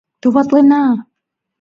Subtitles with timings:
[0.21, 0.83] Товатлена!